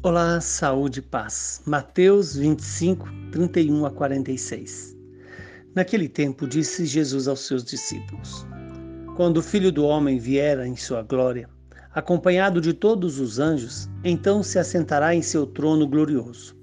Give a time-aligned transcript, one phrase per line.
[0.00, 1.60] Olá, saúde e paz.
[1.66, 4.96] Mateus 25, 31 a 46.
[5.74, 8.46] Naquele tempo disse Jesus aos seus discípulos:
[9.16, 11.50] Quando o Filho do Homem vier em sua glória,
[11.92, 16.56] acompanhado de todos os anjos, então se assentará em seu trono glorioso.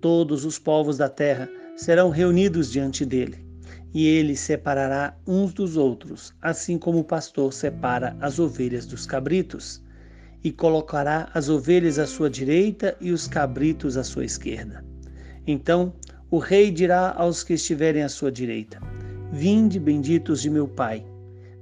[0.00, 3.46] Todos os povos da terra serão reunidos diante dele,
[3.94, 9.83] e ele separará uns dos outros, assim como o pastor separa as ovelhas dos cabritos
[10.44, 14.84] e colocará as ovelhas à sua direita e os cabritos à sua esquerda.
[15.46, 15.94] Então
[16.30, 18.78] o rei dirá aos que estiverem à sua direita:
[19.32, 21.04] Vinde, benditos de meu Pai,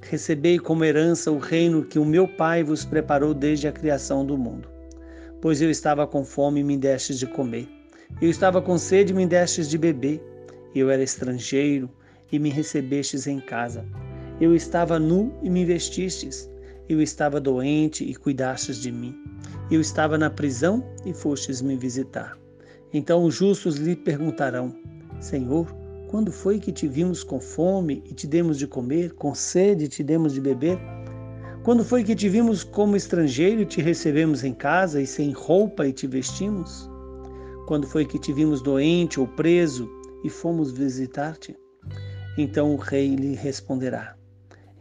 [0.00, 4.36] recebei como herança o reino que o meu Pai vos preparou desde a criação do
[4.36, 4.68] mundo.
[5.40, 7.68] Pois eu estava com fome e me destes de comer,
[8.20, 10.20] eu estava com sede e me destes de beber,
[10.74, 11.88] eu era estrangeiro
[12.30, 13.84] e me recebestes em casa,
[14.40, 16.51] eu estava nu e me vestistes
[16.92, 19.14] eu estava doente e cuidastes de mim.
[19.70, 22.36] Eu estava na prisão e fostes me visitar.
[22.92, 24.74] Então os justos lhe perguntarão:
[25.20, 25.74] Senhor,
[26.08, 29.88] quando foi que te vimos com fome e te demos de comer, com sede e
[29.88, 30.78] te demos de beber?
[31.62, 35.86] Quando foi que te vimos como estrangeiro e te recebemos em casa e sem roupa
[35.86, 36.90] e te vestimos?
[37.66, 39.88] Quando foi que te vimos doente ou preso
[40.24, 41.56] e fomos visitar-te?
[42.36, 44.16] Então o rei lhe responderá: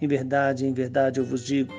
[0.01, 1.71] Em verdade, em verdade eu vos digo,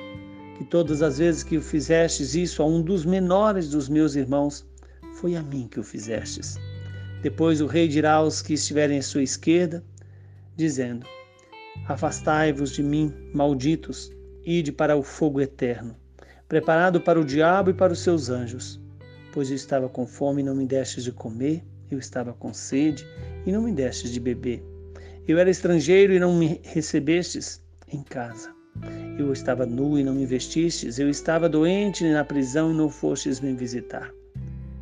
[0.63, 4.65] que todas as vezes que fizestes isso a um dos menores dos meus irmãos,
[5.15, 6.57] foi a mim que o fizestes.
[7.21, 9.83] Depois o rei dirá aos que estiverem à sua esquerda,
[10.55, 11.05] dizendo:
[11.85, 14.09] Afastai-vos de mim, malditos,
[14.45, 15.97] ide para o fogo eterno,
[16.47, 18.79] preparado para o diabo e para os seus anjos.
[19.33, 21.61] Pois eu estava com fome e não me destes de comer,
[21.91, 23.05] eu estava com sede
[23.45, 24.63] e não me destes de beber.
[25.27, 28.62] Eu era estrangeiro e não me recebestes em casa.
[29.17, 33.39] Eu estava nu e não me vestistes, eu estava doente na prisão e não fostes
[33.39, 34.11] me visitar.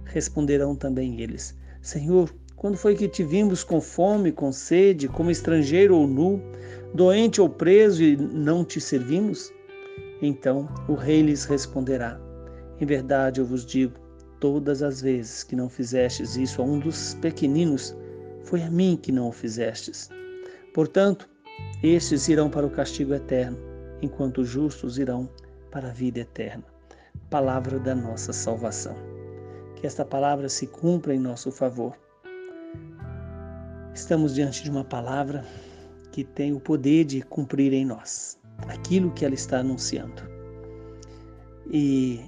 [0.05, 5.97] Responderão também eles: Senhor, quando foi que te vimos com fome, com sede, como estrangeiro
[5.97, 6.41] ou nu,
[6.93, 9.51] doente ou preso e não te servimos?
[10.21, 12.17] Então o rei lhes responderá:
[12.79, 13.99] Em verdade eu vos digo,
[14.39, 17.93] todas as vezes que não fizestes isso a um dos pequeninos,
[18.45, 20.09] foi a mim que não o fizestes.
[20.73, 21.27] Portanto,
[21.83, 23.70] estes irão para o castigo eterno
[24.01, 25.29] enquanto os justos irão
[25.69, 26.63] para a vida eterna.
[27.29, 28.95] Palavra da nossa salvação.
[29.75, 31.97] Que esta palavra se cumpra em nosso favor.
[33.93, 35.45] Estamos diante de uma palavra
[36.11, 40.21] que tem o poder de cumprir em nós aquilo que ela está anunciando.
[41.69, 42.19] E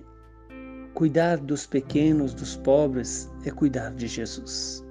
[0.94, 4.84] cuidar dos pequenos, dos pobres, é cuidar de Jesus.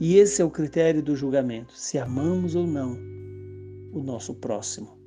[0.00, 2.98] E esse é o critério do julgamento: se amamos ou não
[3.92, 5.01] o nosso próximo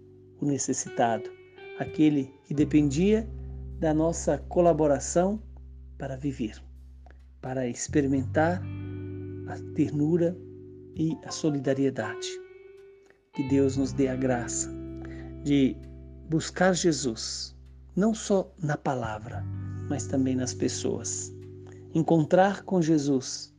[0.46, 1.30] o necessitado,
[1.80, 3.28] aquele que dependia
[3.80, 5.42] da nossa colaboração
[5.98, 6.62] para viver,
[7.42, 8.62] para experimentar
[9.48, 10.38] a ternura
[10.96, 12.28] e a solidariedade.
[13.34, 14.72] Que Deus nos dê a graça
[15.44, 15.76] de
[16.30, 17.56] buscar Jesus,
[17.96, 19.44] não só na palavra,
[19.90, 21.34] mas também nas pessoas.
[21.94, 23.54] Encontrar com Jesus,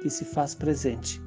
[0.00, 1.20] que se faz presente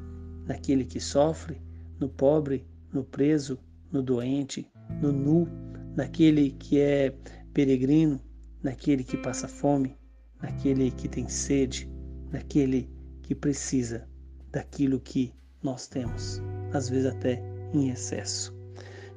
[0.46, 1.62] naquele que sofre,
[2.00, 3.60] no pobre, no preso,
[3.92, 4.70] no doente,
[5.02, 5.48] no nu,
[5.96, 7.14] naquele que é
[7.54, 8.22] peregrino,
[8.64, 9.98] naquele que passa fome,
[10.42, 11.90] naquele que tem sede,
[12.32, 12.90] naquele
[13.24, 14.08] que precisa
[14.52, 16.42] daquilo que nós temos,
[16.74, 17.42] às vezes até
[17.74, 18.56] em excesso.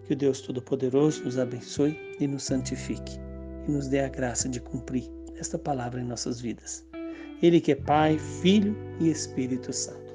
[0.04, 3.18] Que o Deus Todo-Poderoso nos abençoe e nos santifique
[3.68, 5.04] e nos dê a graça de cumprir
[5.36, 6.84] esta palavra em nossas vidas.
[7.42, 10.09] Ele que é Pai, Filho e Espírito Santo.